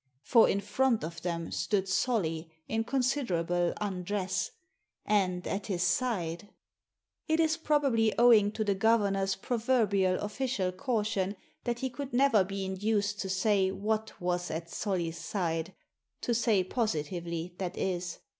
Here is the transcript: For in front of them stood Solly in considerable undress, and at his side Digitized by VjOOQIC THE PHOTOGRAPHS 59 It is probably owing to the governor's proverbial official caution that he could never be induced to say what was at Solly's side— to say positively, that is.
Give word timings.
For 0.23 0.49
in 0.49 0.61
front 0.61 1.03
of 1.03 1.21
them 1.21 1.51
stood 1.51 1.87
Solly 1.87 2.49
in 2.67 2.83
considerable 2.85 3.73
undress, 3.79 4.49
and 5.05 5.45
at 5.45 5.67
his 5.67 5.83
side 5.83 6.39
Digitized 6.39 6.41
by 6.41 6.47
VjOOQIC 6.47 6.87
THE 6.87 6.97
PHOTOGRAPHS 6.97 7.27
59 7.27 7.35
It 7.35 7.39
is 7.39 7.57
probably 7.57 8.17
owing 8.17 8.51
to 8.53 8.63
the 8.63 8.73
governor's 8.73 9.35
proverbial 9.35 10.15
official 10.15 10.71
caution 10.71 11.35
that 11.65 11.79
he 11.81 11.91
could 11.91 12.13
never 12.13 12.43
be 12.43 12.65
induced 12.65 13.19
to 13.19 13.29
say 13.29 13.69
what 13.69 14.19
was 14.19 14.49
at 14.49 14.71
Solly's 14.71 15.19
side— 15.19 15.75
to 16.21 16.33
say 16.33 16.63
positively, 16.63 17.53
that 17.59 17.77
is. 17.77 18.17